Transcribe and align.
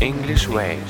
English 0.00 0.46
Wave. 0.46 0.84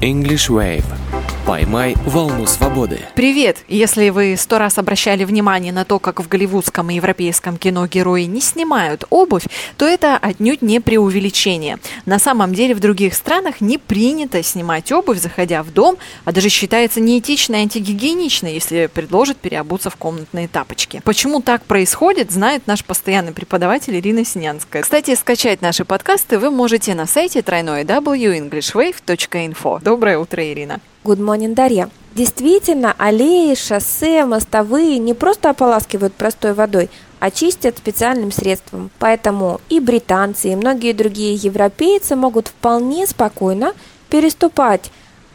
English 0.00 0.48
Wave. 0.48 1.05
Поймай 1.46 1.94
волну 2.04 2.44
свободы. 2.46 2.98
Привет! 3.14 3.58
Если 3.68 4.08
вы 4.08 4.34
сто 4.36 4.58
раз 4.58 4.78
обращали 4.78 5.22
внимание 5.22 5.72
на 5.72 5.84
то, 5.84 6.00
как 6.00 6.20
в 6.20 6.26
голливудском 6.26 6.90
и 6.90 6.96
европейском 6.96 7.56
кино 7.56 7.86
герои 7.86 8.24
не 8.24 8.40
снимают 8.40 9.04
обувь, 9.10 9.44
то 9.76 9.86
это 9.86 10.16
отнюдь 10.16 10.60
не 10.60 10.80
преувеличение. 10.80 11.78
На 12.04 12.18
самом 12.18 12.52
деле 12.52 12.74
в 12.74 12.80
других 12.80 13.14
странах 13.14 13.60
не 13.60 13.78
принято 13.78 14.42
снимать 14.42 14.90
обувь, 14.90 15.20
заходя 15.20 15.62
в 15.62 15.72
дом, 15.72 15.98
а 16.24 16.32
даже 16.32 16.48
считается 16.48 17.00
неэтично 17.00 17.54
и 17.54 17.60
антигигиенично, 17.60 18.48
если 18.48 18.90
предложат 18.92 19.36
переобуться 19.36 19.88
в 19.88 19.94
комнатные 19.94 20.48
тапочки. 20.48 21.00
Почему 21.04 21.40
так 21.40 21.62
происходит, 21.62 22.32
знает 22.32 22.66
наш 22.66 22.84
постоянный 22.84 23.30
преподаватель 23.30 23.94
Ирина 23.94 24.24
Синянская. 24.24 24.82
Кстати, 24.82 25.14
скачать 25.14 25.62
наши 25.62 25.84
подкасты 25.84 26.40
вы 26.40 26.50
можете 26.50 26.96
на 26.96 27.06
сайте 27.06 27.38
www.englishwave.info. 27.38 29.80
Доброе 29.80 30.18
утро, 30.18 30.44
Ирина! 30.44 30.80
Good 31.06 31.20
morning, 31.20 31.54
Дарья. 31.54 31.88
Действительно, 32.16 32.92
аллеи, 32.98 33.54
шоссе, 33.54 34.24
мостовые 34.24 34.98
не 34.98 35.14
просто 35.14 35.50
ополаскивают 35.50 36.14
простой 36.14 36.52
водой, 36.52 36.90
а 37.20 37.30
чистят 37.30 37.78
специальным 37.78 38.32
средством. 38.32 38.90
Поэтому 38.98 39.60
и 39.68 39.78
британцы, 39.78 40.48
и 40.48 40.56
многие 40.56 40.92
другие 40.94 41.34
европейцы 41.36 42.16
могут 42.16 42.48
вполне 42.48 43.06
спокойно 43.06 43.72
переступать 44.10 44.90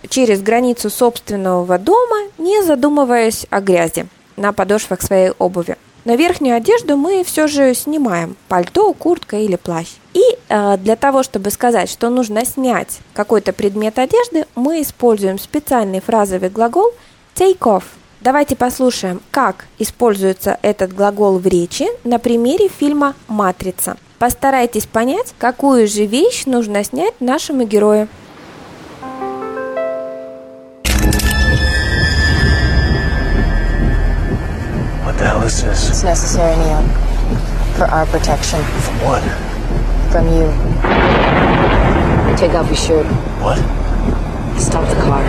через 0.09 0.41
границу 0.41 0.89
собственного 0.89 1.77
дома, 1.77 2.17
не 2.37 2.61
задумываясь 2.63 3.45
о 3.49 3.61
грязи 3.61 4.07
на 4.35 4.51
подошвах 4.51 5.01
своей 5.01 5.31
обуви. 5.39 5.77
Но 6.03 6.15
верхнюю 6.15 6.55
одежду 6.55 6.97
мы 6.97 7.23
все 7.23 7.47
же 7.47 7.73
снимаем. 7.73 8.35
Пальто, 8.47 8.91
куртка 8.93 9.37
или 9.37 9.55
плащ. 9.55 9.87
И 10.13 10.21
э, 10.49 10.77
для 10.77 10.95
того, 10.95 11.23
чтобы 11.23 11.51
сказать, 11.51 11.89
что 11.89 12.09
нужно 12.09 12.45
снять 12.45 12.99
какой-то 13.13 13.53
предмет 13.53 13.99
одежды, 13.99 14.45
мы 14.55 14.81
используем 14.81 15.37
специальный 15.37 16.01
фразовый 16.01 16.49
глагол 16.49 16.91
take 17.35 17.59
off. 17.59 17.83
Давайте 18.19 18.55
послушаем, 18.55 19.21
как 19.31 19.65
используется 19.79 20.59
этот 20.61 20.93
глагол 20.93 21.39
в 21.39 21.47
речи 21.47 21.87
на 22.03 22.19
примере 22.19 22.67
фильма 22.67 23.15
«Матрица». 23.27 23.97
Постарайтесь 24.19 24.85
понять, 24.85 25.33
какую 25.39 25.87
же 25.87 26.05
вещь 26.05 26.45
нужно 26.45 26.83
снять 26.83 27.19
нашему 27.19 27.63
герою. 27.63 28.07
Hell 35.41 35.47
is 35.47 35.63
this? 35.63 35.89
It's 35.89 36.03
necessary, 36.03 36.55
Neo. 36.55 36.81
For 37.75 37.85
our 37.85 38.05
protection. 38.05 38.61
From 38.85 38.97
what? 39.07 39.23
From 40.11 40.27
you. 40.37 40.47
Take 42.37 42.53
off 42.53 42.67
your 42.67 42.77
shirt. 42.77 43.07
What? 43.41 43.57
Stop 44.59 44.85
the 44.87 45.01
car. 45.01 45.25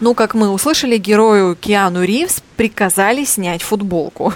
Ну, 0.00 0.14
как 0.14 0.34
мы 0.34 0.50
услышали, 0.50 0.98
герою 0.98 1.56
Киану 1.56 2.04
Ривз 2.04 2.42
приказали 2.56 3.24
снять 3.24 3.62
футболку. 3.62 4.32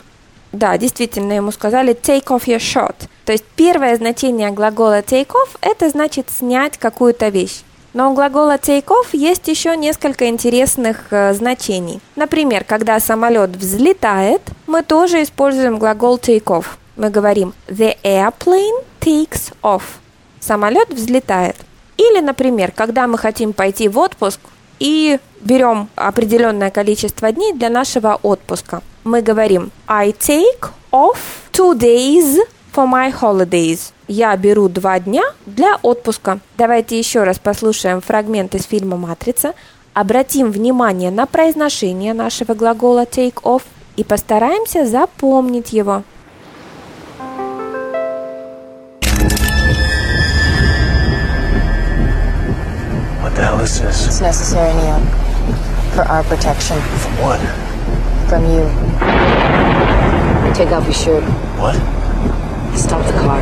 Да, 0.50 0.76
действительно, 0.76 1.34
ему 1.34 1.52
сказали 1.52 1.94
take 1.94 2.26
off 2.26 2.46
your 2.46 2.58
shirt. 2.58 3.08
То 3.24 3.30
есть 3.30 3.44
первое 3.54 3.94
значение 3.96 4.50
глагола 4.50 4.98
take 4.98 5.28
off– 5.28 5.56
это 5.60 5.88
значит 5.90 6.28
снять 6.28 6.76
какую-то 6.78 7.28
вещь. 7.28 7.62
Но 7.94 8.10
у 8.10 8.14
глагола 8.14 8.56
take 8.56 8.86
off 8.86 9.10
есть 9.12 9.46
еще 9.46 9.76
несколько 9.76 10.28
интересных 10.28 11.06
э, 11.10 11.32
значений. 11.32 12.00
Например, 12.16 12.64
когда 12.64 12.98
самолет 12.98 13.50
взлетает, 13.50 14.42
мы 14.66 14.82
тоже 14.82 15.22
используем 15.22 15.78
глагол 15.78 16.18
take 16.18 16.44
off. 16.46 16.66
Мы 16.96 17.10
говорим 17.10 17.54
the 17.68 17.96
airplane 18.02 18.84
takes 19.00 19.54
off. 19.62 19.82
Самолет 20.40 20.90
взлетает. 20.90 21.56
Или, 21.96 22.20
например, 22.20 22.72
когда 22.72 23.06
мы 23.06 23.16
хотим 23.16 23.52
пойти 23.52 23.88
в 23.88 23.96
отпуск 23.96 24.40
и 24.80 25.20
берем 25.40 25.88
определенное 25.94 26.70
количество 26.70 27.30
дней 27.30 27.52
для 27.52 27.70
нашего 27.70 28.18
отпуска. 28.22 28.82
Мы 29.04 29.22
говорим 29.22 29.70
I 29.86 30.10
take 30.10 30.68
off 30.90 31.18
two 31.52 31.78
days 31.78 32.40
for 32.74 32.88
my 32.88 33.10
holidays. 33.10 33.92
Я 34.08 34.36
беру 34.36 34.68
два 34.68 34.98
дня 34.98 35.22
для 35.46 35.76
отпуска. 35.82 36.40
Давайте 36.58 36.98
еще 36.98 37.22
раз 37.22 37.38
послушаем 37.38 38.00
фрагмент 38.00 38.54
из 38.54 38.64
фильма 38.64 38.96
«Матрица», 38.96 39.54
обратим 39.94 40.50
внимание 40.50 41.12
на 41.12 41.26
произношение 41.26 42.14
нашего 42.14 42.54
глагола 42.54 43.04
take 43.04 43.40
off 43.42 43.62
и 43.96 44.02
постараемся 44.02 44.86
запомнить 44.86 45.72
его. 45.72 46.02
What 53.22 53.34
the 53.36 53.42
hell 53.42 53.60
is 53.60 53.80
this? 53.80 54.08
It's 54.08 54.20
necessary, 54.20 54.74
Neo. 54.74 54.98
For 55.94 56.04
our 56.08 56.24
protection. 56.24 56.76
From 56.98 57.14
what? 57.22 57.40
From 58.28 58.44
you. 58.50 58.68
Take 60.54 60.72
off 60.72 60.84
your 60.84 60.92
shirt. 60.92 61.22
What? 61.56 62.03
Stop 62.76 63.06
the 63.06 63.12
car. 63.22 63.40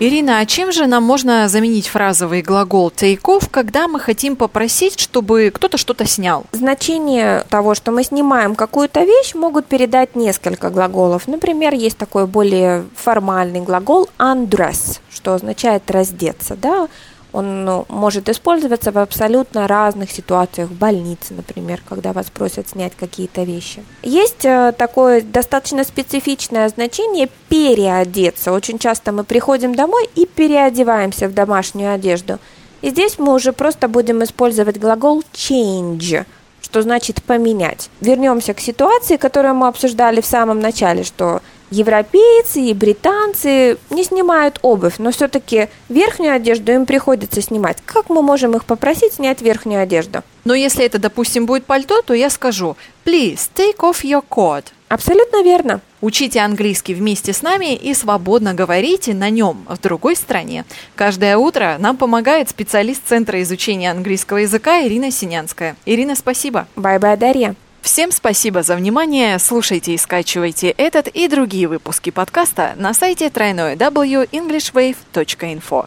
Ирина, 0.00 0.40
а 0.40 0.46
чем 0.46 0.72
же 0.72 0.86
нам 0.86 1.04
можно 1.04 1.48
заменить 1.48 1.86
фразовый 1.86 2.42
глагол 2.42 2.88
take 2.90 3.20
off, 3.22 3.48
когда 3.48 3.86
мы 3.86 4.00
хотим 4.00 4.34
попросить, 4.34 4.98
чтобы 4.98 5.52
кто-то 5.54 5.76
что-то 5.76 6.06
снял? 6.06 6.44
Значение 6.50 7.44
того, 7.48 7.76
что 7.76 7.92
мы 7.92 8.02
снимаем 8.02 8.56
какую-то 8.56 9.04
вещь, 9.04 9.34
могут 9.34 9.66
передать 9.66 10.16
несколько 10.16 10.70
глаголов. 10.70 11.28
Например, 11.28 11.72
есть 11.72 11.98
такой 11.98 12.26
более 12.26 12.84
формальный 12.96 13.60
глагол 13.60 14.08
undress, 14.18 14.98
что 15.08 15.34
означает 15.34 15.88
раздеться. 15.88 16.56
Да? 16.56 16.88
Он 17.32 17.64
ну, 17.64 17.86
может 17.88 18.28
использоваться 18.28 18.92
в 18.92 18.98
абсолютно 18.98 19.66
разных 19.66 20.10
ситуациях, 20.10 20.68
в 20.68 20.74
больнице, 20.74 21.32
например, 21.34 21.80
когда 21.88 22.12
вас 22.12 22.26
просят 22.30 22.68
снять 22.68 22.92
какие-то 22.94 23.42
вещи. 23.44 23.82
Есть 24.02 24.44
э, 24.44 24.74
такое 24.76 25.22
достаточно 25.22 25.82
специфичное 25.84 26.68
значение 26.68 27.28
переодеться. 27.48 28.52
Очень 28.52 28.78
часто 28.78 29.12
мы 29.12 29.24
приходим 29.24 29.74
домой 29.74 30.08
и 30.14 30.26
переодеваемся 30.26 31.28
в 31.28 31.34
домашнюю 31.34 31.94
одежду. 31.94 32.38
И 32.82 32.90
здесь 32.90 33.18
мы 33.18 33.32
уже 33.32 33.52
просто 33.52 33.88
будем 33.88 34.22
использовать 34.22 34.78
глагол 34.78 35.22
change, 35.32 36.26
что 36.60 36.82
значит 36.82 37.22
поменять. 37.22 37.88
Вернемся 38.00 38.52
к 38.52 38.60
ситуации, 38.60 39.16
которую 39.16 39.54
мы 39.54 39.68
обсуждали 39.68 40.20
в 40.20 40.26
самом 40.26 40.60
начале, 40.60 41.04
что 41.04 41.40
европейцы 41.72 42.60
и 42.60 42.74
британцы 42.74 43.78
не 43.90 44.04
снимают 44.04 44.58
обувь, 44.62 44.94
но 44.98 45.10
все-таки 45.10 45.68
верхнюю 45.88 46.34
одежду 46.34 46.72
им 46.72 46.86
приходится 46.86 47.40
снимать. 47.40 47.78
Как 47.84 48.10
мы 48.10 48.22
можем 48.22 48.54
их 48.54 48.64
попросить 48.64 49.14
снять 49.14 49.42
верхнюю 49.42 49.82
одежду? 49.82 50.22
Но 50.44 50.54
если 50.54 50.84
это, 50.84 50.98
допустим, 50.98 51.46
будет 51.46 51.64
пальто, 51.64 52.02
то 52.02 52.14
я 52.14 52.30
скажу 52.30 52.76
«Please 53.04 53.48
take 53.54 53.78
off 53.78 54.02
your 54.02 54.24
coat». 54.28 54.66
Абсолютно 54.88 55.42
верно. 55.42 55.80
Учите 56.02 56.40
английский 56.40 56.92
вместе 56.92 57.32
с 57.32 57.40
нами 57.40 57.74
и 57.74 57.94
свободно 57.94 58.52
говорите 58.52 59.14
на 59.14 59.30
нем 59.30 59.64
в 59.66 59.80
другой 59.80 60.16
стране. 60.16 60.66
Каждое 60.96 61.38
утро 61.38 61.76
нам 61.78 61.96
помогает 61.96 62.50
специалист 62.50 63.00
Центра 63.06 63.40
изучения 63.40 63.90
английского 63.90 64.38
языка 64.38 64.82
Ирина 64.82 65.10
Синянская. 65.10 65.76
Ирина, 65.86 66.14
спасибо. 66.14 66.66
Bye-bye, 66.76 67.16
Дарья. 67.16 67.54
Всем 67.92 68.08
спасибо 68.10 68.62
за 68.62 68.74
внимание. 68.74 69.38
Слушайте 69.38 69.92
и 69.92 69.98
скачивайте 69.98 70.70
этот 70.70 71.08
и 71.08 71.28
другие 71.28 71.68
выпуски 71.68 72.08
подкаста 72.08 72.72
на 72.76 72.94
сайте 72.94 73.28
тройное 73.28 73.76
www.englishwave.info. 73.76 75.86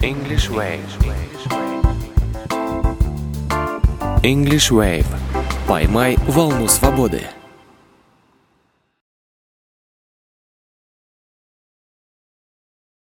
English 0.00 0.50
Wave. 0.50 0.80
English 4.22 4.70
Wave. 4.70 5.06
Поймай 5.66 6.18
волну 6.28 6.68
свободы. 6.68 7.22